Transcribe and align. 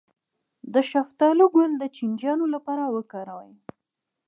د 0.73 0.75
شفتالو 0.91 1.45
ګل 1.55 1.71
د 1.77 1.83
چینجیانو 1.95 2.45
لپاره 2.53 2.83
وکاروئ 2.95 3.53